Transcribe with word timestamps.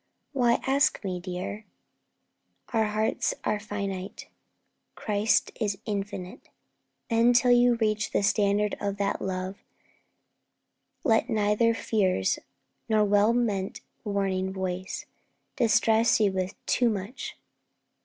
'Why 0.33 0.59
ask 0.65 1.03
me, 1.03 1.19
dear? 1.19 1.65
Our 2.73 2.85
hearts 2.85 3.35
are 3.43 3.59
finite, 3.59 4.29
Christ 4.95 5.51
is 5.59 5.77
infinite.' 5.85 6.49
'Then, 7.11 7.33
till 7.33 7.51
you 7.51 7.75
reach 7.75 8.09
the 8.09 8.23
standard 8.23 8.75
of 8.81 8.97
that 8.97 9.21
love, 9.21 9.57
Let 11.03 11.29
neither 11.29 11.75
fears 11.75 12.39
nor 12.89 13.05
well 13.05 13.31
meant 13.31 13.81
warning 14.03 14.51
voice 14.51 15.05
Distress 15.55 16.19
you 16.19 16.31
with 16.31 16.55
"too 16.65 16.89
much." 16.89 17.37